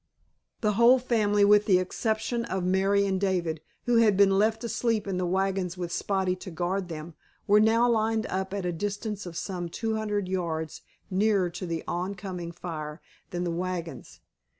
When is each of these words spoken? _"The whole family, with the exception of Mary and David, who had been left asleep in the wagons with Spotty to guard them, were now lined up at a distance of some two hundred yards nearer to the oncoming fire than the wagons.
_"The 0.61 0.71
whole 0.71 0.97
family, 0.97 1.45
with 1.45 1.67
the 1.67 1.77
exception 1.77 2.43
of 2.45 2.63
Mary 2.63 3.05
and 3.05 3.21
David, 3.21 3.61
who 3.85 3.97
had 3.97 4.17
been 4.17 4.31
left 4.31 4.63
asleep 4.63 5.05
in 5.05 5.17
the 5.17 5.27
wagons 5.27 5.77
with 5.77 5.91
Spotty 5.91 6.35
to 6.37 6.49
guard 6.49 6.89
them, 6.89 7.13
were 7.45 7.59
now 7.59 7.87
lined 7.87 8.25
up 8.25 8.51
at 8.51 8.65
a 8.65 8.71
distance 8.73 9.27
of 9.27 9.37
some 9.37 9.69
two 9.69 9.97
hundred 9.97 10.27
yards 10.27 10.81
nearer 11.11 11.51
to 11.51 11.67
the 11.67 11.83
oncoming 11.87 12.51
fire 12.51 12.99
than 13.29 13.43
the 13.43 13.51
wagons. 13.51 14.21